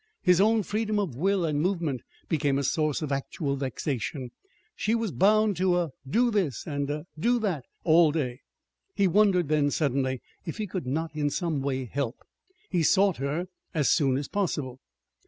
[0.23, 4.31] His own freedom of will and movement became a source of actual vexation
[4.75, 8.39] she was bound to a "do this" and a "do that" all day.
[8.95, 12.15] He wondered then, suddenly, if he could not in some way help.
[12.71, 13.45] He sought her
[13.75, 14.79] as soon as possible.